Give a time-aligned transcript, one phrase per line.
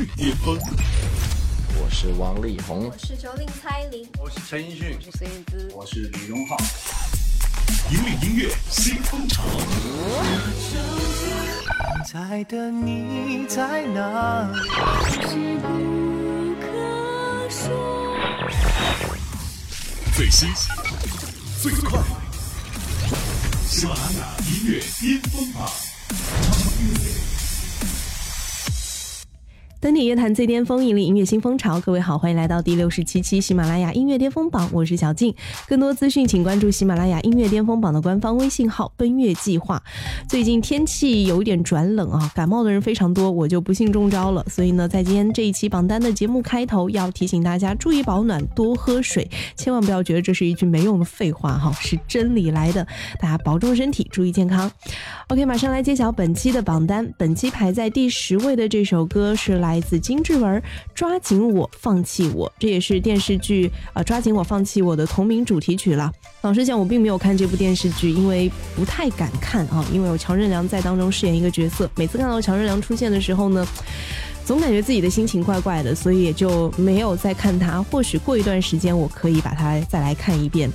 [0.00, 0.58] 最巅峰。
[1.76, 6.56] 我是王力宏，我是九令蔡琳，我是陈奕迅，我是燕姿，我是李荣浩。
[7.90, 9.42] 引领音乐新风潮。
[12.06, 14.58] 现在的你在哪里？
[20.16, 20.48] 最新、
[21.60, 22.00] 最快，
[23.68, 25.70] 喜马拉雅音乐巅峰榜。
[29.80, 31.80] 登顶乐坛最巅峰，引领音乐新风潮。
[31.80, 35.34] 各位好，欢迎来到第六十七期喜马拉雅音乐巅峰榜，我是小静。
[35.66, 39.82] 更多资讯，请关注喜马拉雅音乐巅峰榜的官方微信号“奔月计划”。
[40.28, 44.44] 最近天气有点转冷啊，感冒的人非常多，我就不幸中招了。
[44.50, 49.26] 所以呢，在今天这一期榜单的节目开头，要提醒大家注意保暖，多喝水，
[49.56, 52.86] 千万不要觉得这是一句没用的废话哈，是真理来的。
[53.18, 54.70] 大家保重身体，注意健康。
[55.28, 57.10] OK，马上来揭晓本期的榜单。
[57.16, 59.69] 本期排在第十位的这首歌是来。
[59.70, 60.60] 来自金志文，
[60.96, 66.10] 《抓紧我，放弃我》，这也是电视剧《呃抓紧我，放弃我》的同名主题曲了。
[66.40, 71.88] 老实讲，我并没有看这部电视剧，因为不太敢看啊，因为有乔任梁在当中饰演一个角色。
[71.94, 73.64] 每次看到乔任梁出现的时候呢，
[74.44, 77.80] 总感觉自己的心情怪怪的，所以也就没有再看他。
[77.80, 80.68] 或许过一段时间，我可以把它再来看一遍。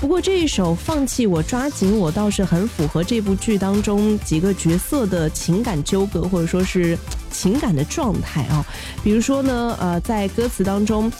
[0.00, 6.96] 不过这一首《放弃我，抓紧我》倒是很符合这部剧当中几个角色的情感纠葛，或者说是
[7.30, 8.64] 情感的状态啊。
[9.02, 11.10] 比如说呢，呃，在歌词当中。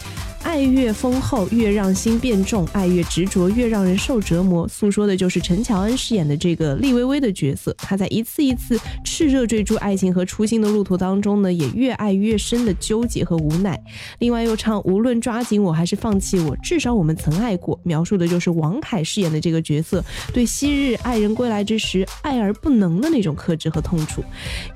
[0.43, 4.67] 爱越丰厚，越让心变重；爱越执着，越让人受折磨。
[4.67, 7.73] 诉说的就是陈乔恩饰演的这个厉薇薇的角色。
[7.77, 13.79] 她在一次一次炽热追逐爱情和初心的路途当中呢，也越爱越深的纠结和无奈。
[14.19, 17.79] 另外又唱无论抓紧我还是放弃我，至少我们曾爱过。
[17.83, 20.03] 描述的就是王凯饰演的这个角色
[20.33, 24.23] 对昔日爱人归来之时爱而不能的那种克制和痛楚。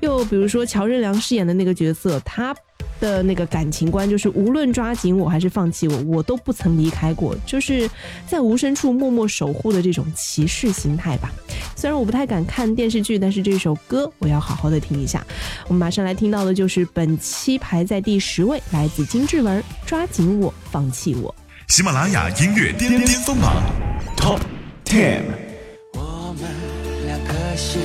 [0.00, 2.54] 又比如说乔任梁饰演的那个角色，他。
[3.00, 7.88] 的那个感情观就是，无论抓紧我还是放弃我，我都不曾离开过，就是
[8.26, 11.32] 在无声处默默守护的这种骑士心态吧。
[11.76, 15.24] 虽然我不太敢看电视剧，但是这首歌我要好好的听一下。
[15.66, 21.34] 我们马上来听到的就是本期排在第十位，来自金志文《抓紧我，放弃我》。
[21.74, 23.62] 喜马拉雅音乐巅巅峰榜
[24.16, 24.40] Top
[24.84, 25.22] Ten。
[25.94, 26.48] 我们
[27.06, 27.80] 两颗心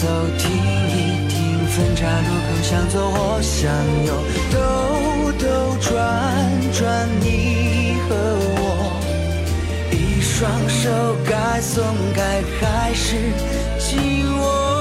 [0.00, 0.06] 走，
[0.38, 3.68] 停一停，分岔路口，向左或向
[4.06, 4.14] 右，
[4.52, 4.56] 兜
[5.32, 5.90] 兜转
[6.72, 8.14] 转，你和
[8.60, 8.62] 我，
[9.90, 11.82] 一双手该松
[12.14, 13.16] 开还是
[13.80, 14.77] 紧握？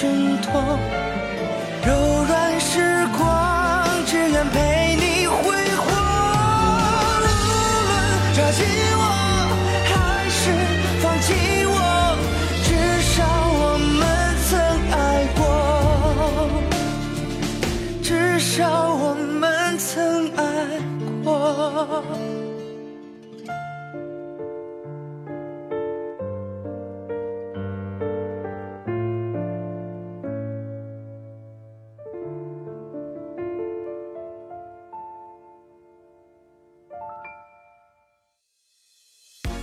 [0.00, 0.08] 挣
[0.40, 1.09] 脱，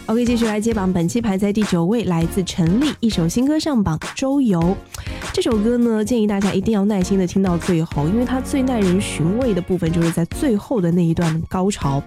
[0.08, 0.92] OK，继续来接榜。
[0.94, 4.58] 本期排在第九位，来自陈粒一首新歌上榜，《周游》。
[5.34, 12.02] 这首歌呢，建议大家一定要耐心的听到最后，因为它最耐人寻味的部分就是在最后的那一段高潮。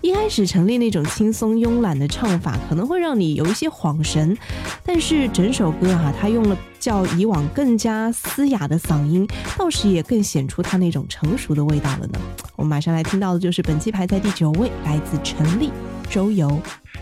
[0.00, 4.38] 一开始陈粒那种轻松慵懒的唱法，可能会让你有一些恍神，
[4.84, 9.26] 但是整首歌哈，他用了较以往更加嘶哑的嗓音，
[9.58, 12.20] 倒是也更显出他那种成熟的味道了呢。
[12.54, 15.66] 我们马上来听到的就是本期排在第九位，来自陈粒，
[16.10, 16.48] 《周游》。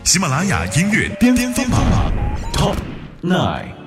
[0.03, 1.81] 喜马拉雅音乐巅巅峰榜
[2.53, 2.75] Top
[3.23, 3.78] Nine。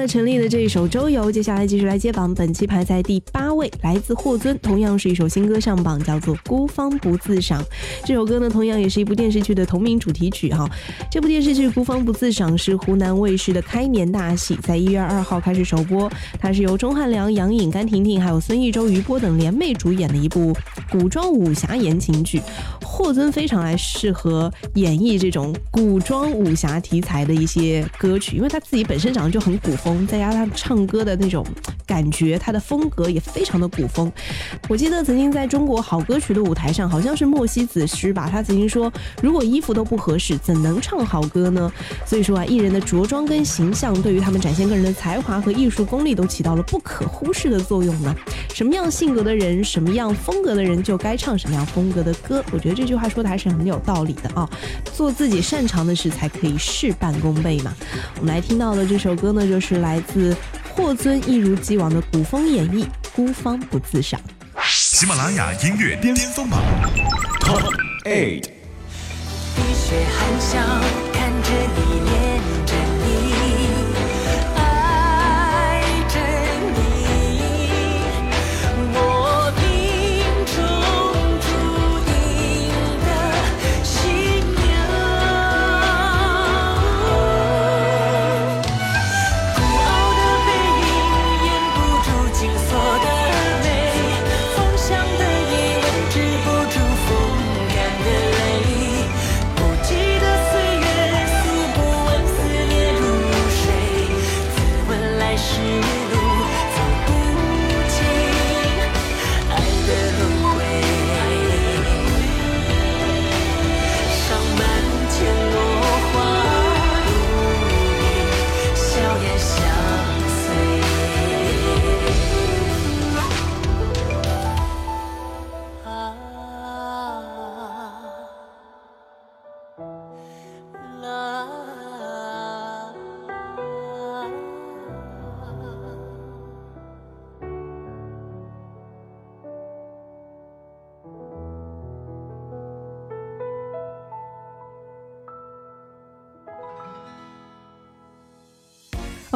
[0.00, 7.62] 那陈粒的这一首《周游》，接下来继续来接榜，本期排在第八位，来自霍尊，同样是一首新歌上榜，叫做《孤芳不自赏》。
[8.02, 10.66] 这首歌呢，同样也是一部电视剧的同名主题曲哈。
[11.10, 16.10] 这部电视剧《孤芳不自赏》是湖南卫视的开年大戏，在一月二号开始首播。
[16.38, 20.56] 它是由钟汉良、杨颖、甘婷婷还有孙艺洲、余波等联袂主演的一部
[20.90, 22.40] 古装武侠言情剧。
[22.82, 31.46] 霍尊非常爱适合演绎这种古装武侠题材的一些歌曲，因为他自己本身长得就很古风，再加上他唱歌的那种
[31.86, 34.10] 感觉，他的风格也非常的古风。
[34.68, 38.92] 我记得曾经在中国好歌曲的舞台上，好像是莫西子诗吧，他曾经说
[39.22, 41.70] ：“如果衣服都不合适，怎能唱好歌呢？”
[42.06, 48.14] 所以说啊，艺人的着装跟形象，对于他们展现个人的才华和艺术功力，都起到了不可忽视的作用呢。
[48.60, 52.44] 什么样性格的人，什么样风格的人，就该唱什么样风格的歌。
[52.52, 54.46] 我觉得这句话说的还是很有道理的啊！
[54.92, 57.74] 做自己擅长的事，才可以事半功倍嘛。
[58.18, 60.36] 我们来听到的这首歌呢，就是来自
[60.74, 62.84] 霍尊一如既往的古风演绎
[63.16, 64.20] 《孤芳不自赏》。
[64.62, 66.60] 喜马拉雅音乐巅峰榜
[67.40, 67.64] Top
[68.04, 68.44] Eight。
[68.44, 70.58] 雨雪含笑
[71.14, 72.29] 看着你，恋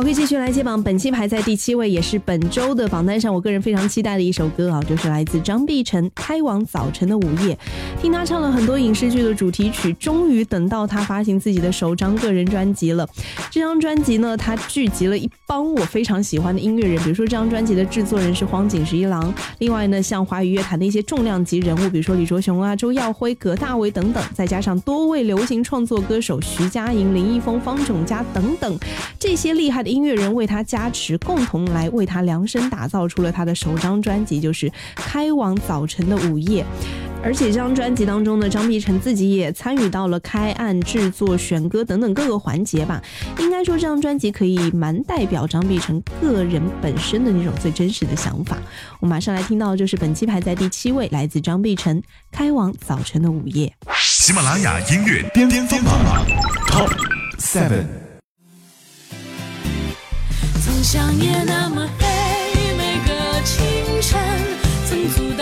[0.04, 7.54] OK，继续来接榜，本期排在第七位，也是本周的榜单上我个人非常期待的一首歌啊，就是来自张碧晨《开往早晨的午夜》。
[8.02, 13.08] 听他唱了很多影视剧的主题曲，终于等到他发行自己的首张个人专辑了。
[13.50, 28.78] 这张专辑呢，他聚集了一帮我非常喜欢的音乐人，比如说这张专辑的制作人是荒井十一郎，另外呢，像华语乐坛的一些重量级人物，比如说李卓雄啊、周耀辉、葛大为等等，再加上多位流行创作歌手徐佳莹、林一峰、方炯佳等等，
[29.18, 36.62] 这些厉害的音乐人为他加持，共同来为他量身打造出了他的首张专辑，就是《开往早晨的午夜》。
[37.22, 43.00] 而且这张专辑当中呢，张碧晨自己也参与到了开案、制作、选歌等等各个环节吧。
[43.38, 48.58] 应该说，这张专辑可以蛮代表张碧晨个人本身的那种最真实的想法。
[48.98, 51.98] 我马上来听到就是本期排在第七位，来自张碧晨
[52.32, 53.72] 《开往早晨的午夜》。
[53.96, 56.26] 喜马拉雅音乐巅巅峰榜
[56.66, 56.90] Top
[57.38, 58.03] Seven。
[60.84, 62.06] 像夜那么黑，
[62.76, 63.64] 每个清
[64.02, 64.20] 晨，
[64.86, 65.33] 曾阻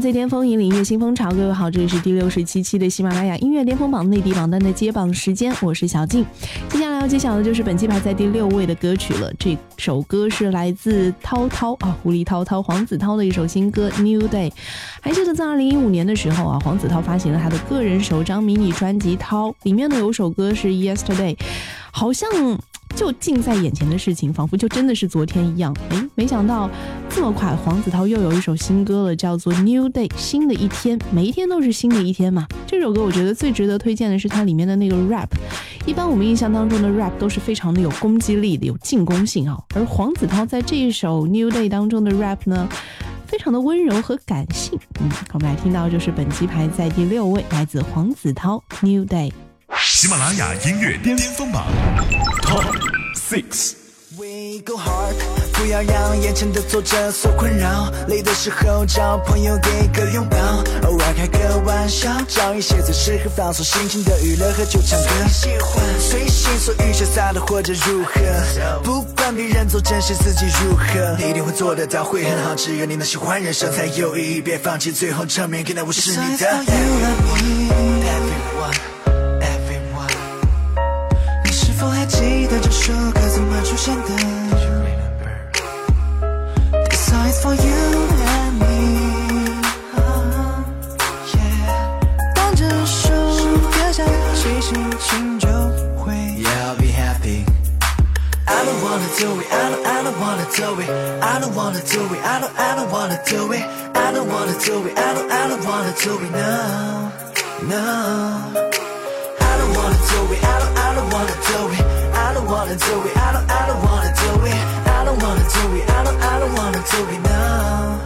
[0.00, 1.30] 最巅峰，引领音乐新风潮。
[1.30, 6.24] 各位好，这里是第六十七期的喜马拉雅音乐巅峰榜内地榜单的揭榜时间，我是小静。
[6.70, 9.30] 接下来要揭晓的就是本期排在第六位的歌曲了。
[9.38, 14.48] 这首歌是来自涛涛啊，狐狸涛涛黄子韬的一首新歌《New Day》。
[15.02, 21.36] 还记得在二零一五年的时候啊，黄子韬发行了他的个人首张迷你专辑《涛》，里面呢有首歌是《Yesterday》，
[21.90, 22.28] 好像。
[22.94, 25.74] 就近在眼前的事情，仿佛就真的是昨天一样。
[25.90, 26.68] 哎，没想到
[27.08, 32.46] 这么快，黄子韬又有一首新歌了，叫做《New Day》，新的一天，每一天都是新的一天嘛。
[32.66, 35.28] 这首歌我觉得最值得推荐的是它里面的那个 rap。
[35.86, 39.58] 一般我们印象当中的 rap 都是非常的有攻击力的，有进攻性啊。
[39.74, 42.68] 而黄子韬在这一首《New Day》当中的 rap 呢，
[43.26, 44.78] 非常的温柔和感性。
[45.00, 49.30] 嗯，我们来听到就是本期排在第六位，来自黄子韬《New Day》。
[49.82, 51.66] 喜马拉雅音乐巅峰榜
[52.42, 52.64] Top
[53.14, 53.72] Six。
[54.18, 55.14] We go hard，
[55.54, 57.90] 不要让眼前的挫折所困扰。
[58.08, 60.36] 累的时候找朋友给个拥抱，
[60.88, 65.08] 偶尔开个玩笑，找一些最适合放松心情的娱乐，喝酒唱歌。
[65.32, 68.20] 喜欢随心所欲潇洒的活着如何？
[68.82, 71.16] 不管别人做，真实自己如何？
[71.18, 72.54] 你一定会做得到，会很好。
[72.54, 77.89] 只有你能喜欢人生才有意义，别放弃，最后证明，看到我是你的。
[82.59, 84.09] 还记得这首歌怎么出现的？
[86.89, 87.73] This song is for you
[88.27, 88.65] and me.
[91.31, 91.95] Yeah.
[92.35, 93.13] 当这首
[93.71, 94.05] 歌响
[94.35, 95.47] 起，心情就
[95.97, 97.45] 会 Yeah, I'll be happy.
[98.45, 99.47] I don't wanna do it.
[99.49, 99.85] I don't.
[99.85, 100.89] I don't wanna do it.
[101.21, 102.19] I don't wanna do it.
[102.21, 102.51] I don't.
[102.59, 103.63] I don't wanna do it.
[103.95, 104.97] I don't wanna do it.
[104.97, 105.31] I don't.
[105.31, 107.13] I don't wanna do it now.
[107.63, 107.79] No.
[109.39, 110.43] I don't wanna do it.
[110.43, 110.77] I don't.
[110.77, 111.88] I don't wanna do it.
[112.50, 113.16] I don't wanna do it.
[113.16, 113.46] I don't.
[113.48, 114.58] I don't wanna do it.
[114.84, 115.86] I don't wanna do it.
[115.88, 116.18] I don't.
[116.20, 118.00] I don't wanna do it now.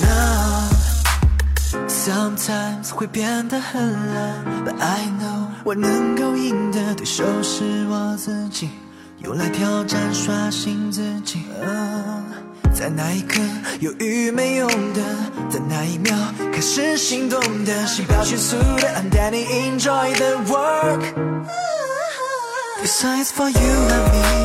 [0.00, 0.70] now.
[1.88, 8.70] Sometimes 会变得很懒，But I know 我能够赢的对手是我自己，
[9.18, 11.42] 用来挑战刷新自己。
[12.72, 13.40] 在那一刻
[13.80, 15.02] 犹豫没用的，
[15.50, 16.16] 在那一秒
[16.50, 21.02] 开始心动的，心跳迅速的，带你 enjoy the work。
[22.82, 24.41] It's signs for you and me.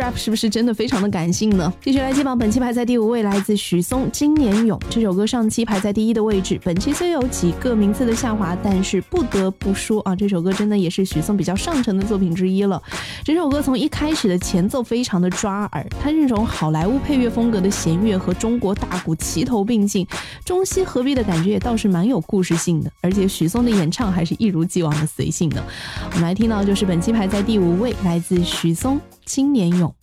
[0.00, 1.70] Rap 是不是真的非常的感性呢？
[1.82, 6.58] 继续来揭榜，本期排在第五位，来自许嵩《今年勇》这首歌，上期排在第一的位置。
[6.64, 12.82] 本期虽有几个名次的下滑，但是不得不说啊，这首歌真的也是许嵩比较上乘的作品之一了。
[13.22, 20.06] 这首歌从一开始的前奏非常的抓耳，它这种好莱坞配乐风格的弦乐和中国大鼓齐头并进，
[20.44, 22.90] 中西合璧的感觉也倒是蛮有故事性的。
[23.02, 25.62] 而且许嵩的演唱还是一如既往的随性的。
[26.06, 28.96] 我们来听到就是本期排在第五位，来自许嵩
[29.32, 29.94] 《青年勇》。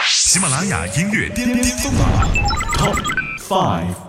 [0.00, 2.08] 喜马拉雅音乐巅巅峰榜
[2.78, 2.94] Top
[3.40, 4.05] Five。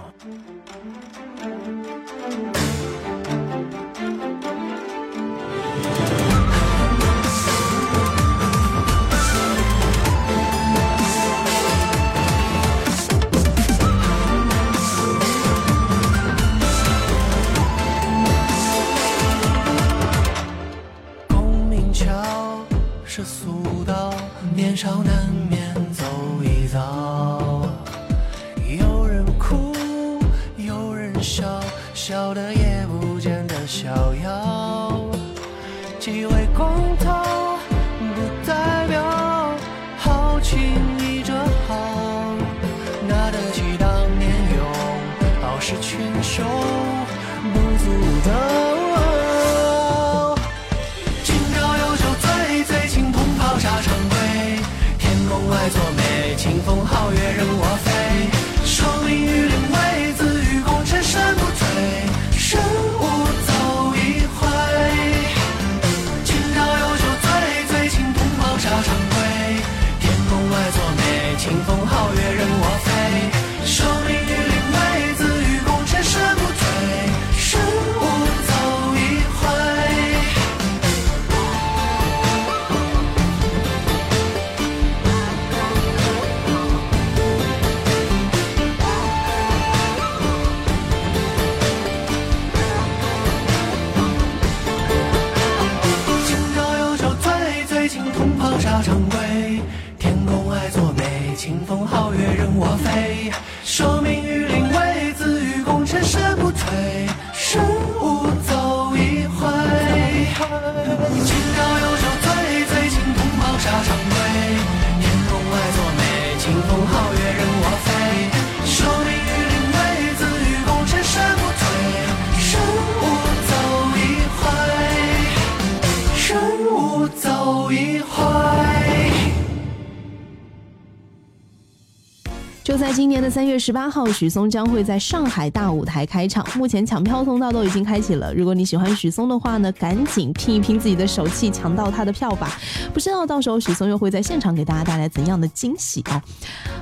[132.77, 136.45] 在今年的三月十八号，许嵩将会在上海大舞台开场。
[136.55, 138.33] 目前抢票通道都已经开启了。
[138.35, 142.51] 如果你喜欢许嵩的话呢，赶紧拼一拼自己的手气，抢到他的票吧！
[142.93, 146.21] 不知道到时候许嵩又会在现场给大家带来怎样的惊喜哦。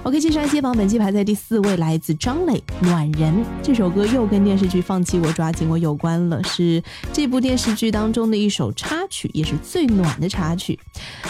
[0.04, 2.54] OK，接下来接榜，本期排在第四位，来自张磊，
[2.86, 6.82] 《暖人》这首歌又跟电视剧《放弃我抓紧我》有关了，是
[7.14, 10.80] 这部电视剧当中的一首插曲，也是最暖的插曲。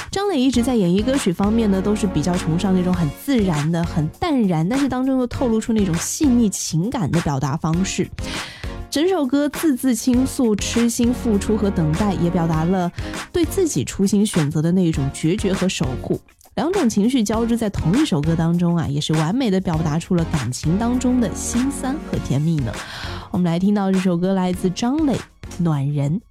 [0.09, 4.45] 张磊一直在演绎歌曲方面呢，都是比较崇尚那种很自然的、很淡。
[4.45, 8.07] 然，但是当中又透露出那种细腻情感的表达方式。
[8.91, 12.89] 整首歌字字倾诉痴心付出和等待，也表达了
[13.33, 16.21] 对自己初心选择的那种决绝和守护。
[16.55, 22.71] 两种情绪交织在同一首歌当中啊，也是完美的表达出了感情当中的心酸和甜蜜呢。
[23.31, 25.13] 我们来听到这首歌，来自张磊，
[25.57, 26.21] 《暖人》。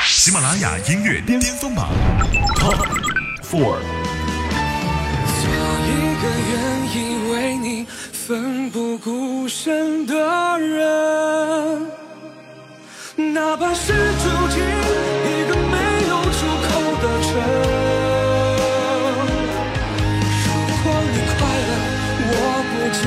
[0.00, 1.90] 喜马拉雅音乐巅峰榜
[2.56, 2.86] Top
[3.42, 3.99] Four。
[8.30, 10.14] 奋不顾身的
[10.60, 11.82] 人，
[13.34, 15.76] 哪怕是住进一个没
[16.08, 16.68] 有出口
[17.02, 17.28] 的城。
[20.46, 20.48] 如
[20.84, 21.70] 果你快乐，
[22.30, 22.32] 我
[22.70, 23.02] 不介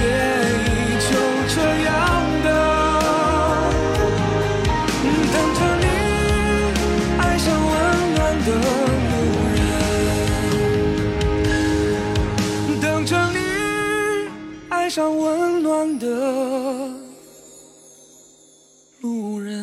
[14.96, 16.08] 上温暖的
[19.02, 19.60] 路人。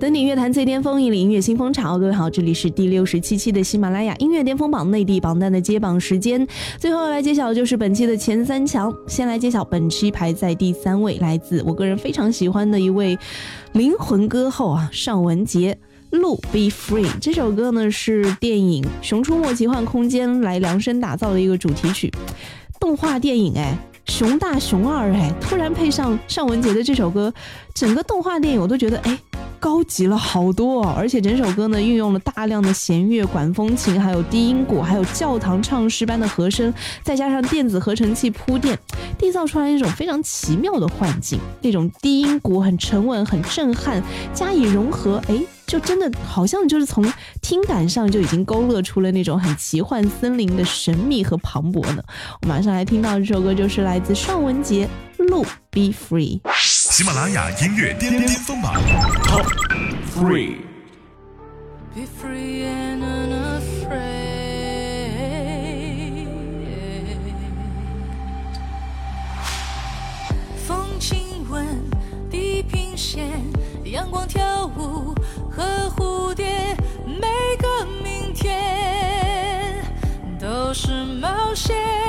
[0.00, 1.96] 登顶乐坛最巅峰，引领音乐新风潮。
[1.96, 6.44] 各位好，这里是第六十七期的喜马拉雅音乐巅峰榜内地榜单的揭榜时间。
[6.80, 8.92] 最后来揭晓的就是本期的前三强。
[9.06, 13.16] 先来揭晓本期排在第三位，来自我个人非常喜欢的一位
[13.74, 15.76] 灵魂歌后啊，尚雯婕。
[16.10, 22.12] 路 Be Free 这首歌呢，是电影《熊出没奇幻空间》来量身打造的一个主题曲。
[22.84, 27.32] 动画电影哎，熊大熊二哎，突然配上尚雯婕的这首歌，
[27.72, 29.18] 整个动画电影我都觉得哎，
[29.58, 30.94] 高级了好多哦。
[30.94, 38.78] 而且整首歌呢，运用了大量的弦乐、管风琴，还有低音鼓，还有教堂唱诗般的和声，再加上电子合成器铺垫，
[39.18, 41.40] 缔造出来一种非常奇妙的幻境。
[41.62, 44.02] 那种低音鼓很沉稳、很震撼，
[44.34, 45.42] 加以融合，哎。
[45.66, 47.04] 就真的好像就是从
[47.40, 52.02] 听感上就已经勾勒出了那种很奇幻森林的神秘和磅礴呢。
[52.42, 54.86] 我马上来听到这首歌，就是来自尚雯婕
[55.24, 56.40] 《路 Be Free》。
[56.54, 58.74] 喜马拉雅音乐巅巅峰榜
[59.24, 59.46] Top
[60.14, 60.56] Three。
[70.66, 71.64] 风轻吻
[72.30, 73.42] 地平线，
[73.84, 75.13] 阳光跳舞。
[75.56, 75.62] 和
[75.96, 77.26] 蝴蝶，每
[77.58, 79.84] 个明天
[80.38, 82.03] 都是冒险。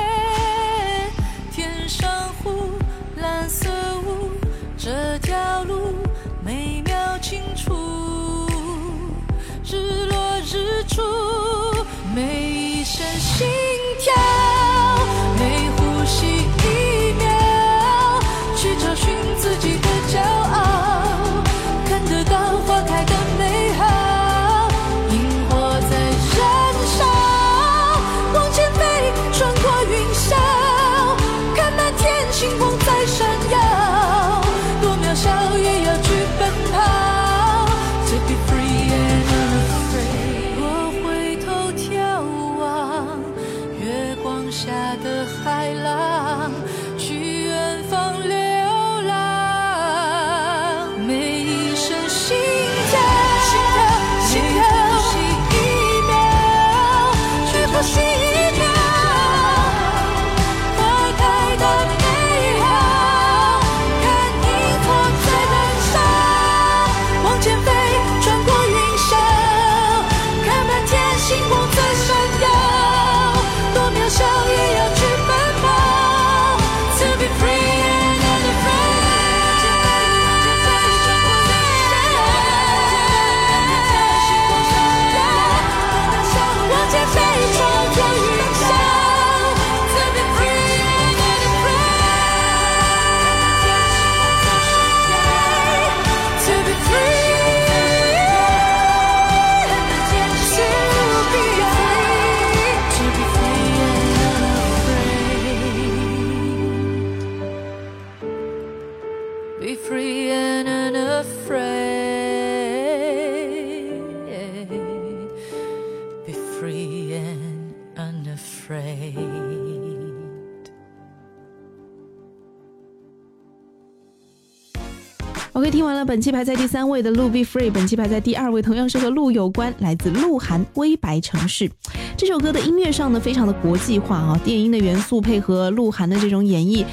[126.16, 131.68] 本期排在第三位的《路 Be Free》，本期排在第二位，同样是和路有关，来自鹿晗《微白城市》。
[132.16, 136.86] 这首歌的音乐上呢，非常的国际化啊，电音的元素配合鹿晗的这种演绎，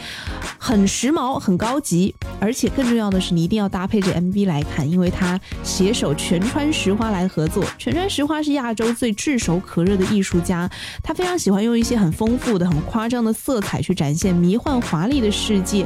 [0.65, 2.15] 很时髦，很高级。
[2.39, 7.65] 而且更重要的是，你一定要搭配着 MV 来看，因为他携手全川石花来合作。
[7.79, 10.71] 全川石花是亚洲最炙手可热的艺术家，
[11.03, 15.85] 他非常喜欢用一些很丰富的、很夸张的色彩去展现迷幻华丽的世界，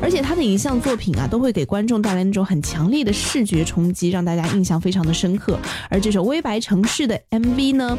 [0.00, 5.58] 而且他的影像作品啊，都会给观众带来那种很强烈的视觉冲击，让大家印象非常的深刻。
[5.90, 7.98] 而这首《微白城市》的 MV 呢？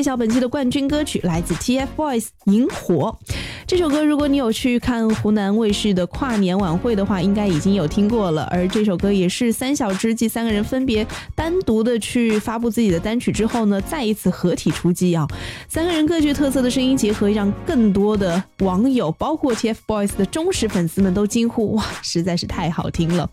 [0.00, 3.14] 揭晓本期的冠军歌曲，来自 TFBOYS《萤火》
[3.66, 4.02] 这首歌。
[4.02, 8.44] 如果你有去看湖南卫视的跨年晚会的话，应该已经有听过了。
[8.50, 15.28] 而这首歌也是三小只继三个人分别单独的去发布自己的单曲之后呢，再一次合体出击啊！
[15.68, 23.28] 三个人各具特色的声音结合，让更多的网友，包括 TFBOYS 的忠实粉丝们都惊呼：哇，实在是太好听了！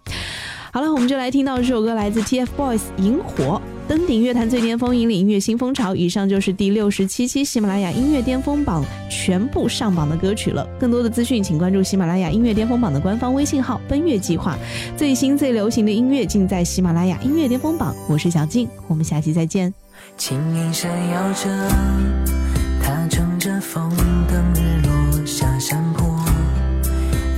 [0.73, 5.95] 好了，我们就来听到这首歌，来自 TFBOYS《萤火》，登顶乐坛最巅峰，引领音乐新风潮。
[5.95, 10.67] 以上就是第六十七期喜马拉雅音乐巅峰榜全部上榜的歌曲了。
[10.77, 14.57] 更多的资讯，请关注喜马拉雅音乐巅峰榜的官方微信号“奔月计划”。
[14.97, 17.95] 最新最流行的音乐尽在喜马拉雅音乐巅峰榜。
[18.09, 19.73] 我是小静，我们下期再见。
[20.17, 21.69] 轻盈闪耀着，
[22.83, 23.89] 它乘着风
[24.27, 26.05] 等日落下山坡，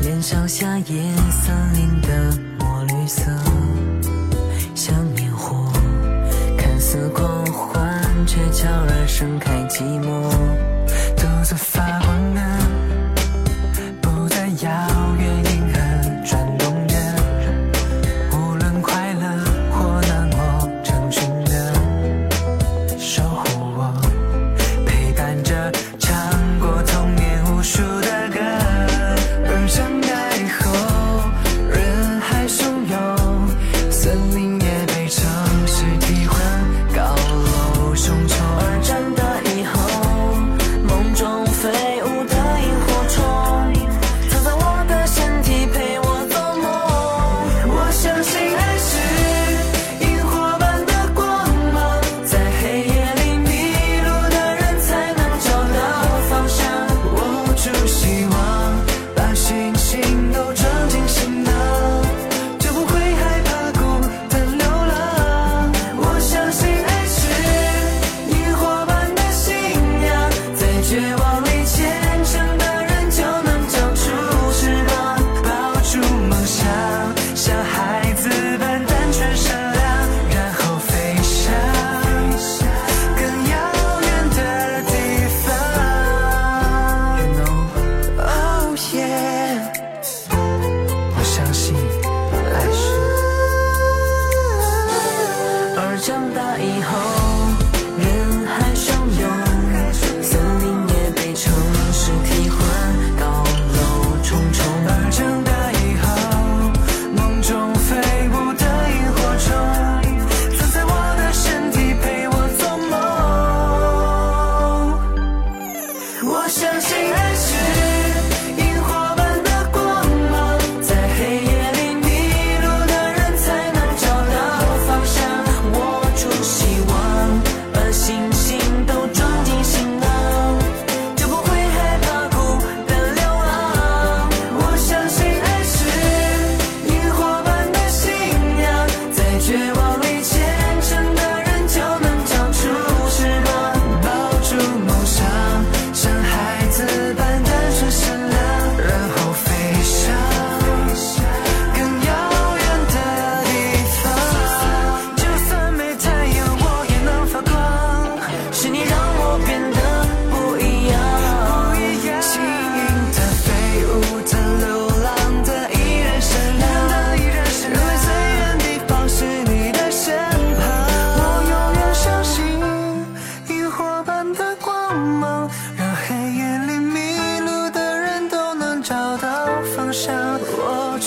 [0.02, 0.86] 连烧下夜
[1.30, 3.32] 森林的墨绿色，
[9.20, 10.32] 盛开寂寞，
[11.18, 11.99] 独自发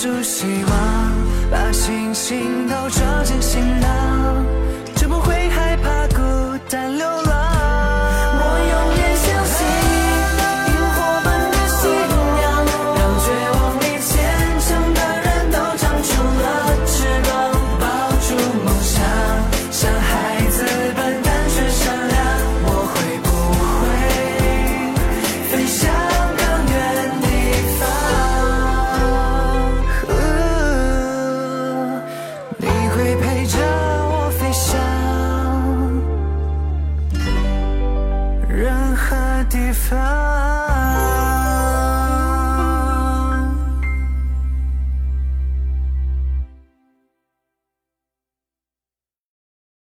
[0.02, 1.12] 住希望
[1.48, 4.11] 把星星都装进行囊。